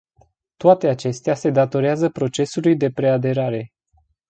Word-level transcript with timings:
Toate 0.57 0.87
acestea 0.87 1.33
se 1.35 1.49
datorează 1.51 2.09
procesului 2.09 2.75
de 2.75 2.91
preaderare. 2.91 3.73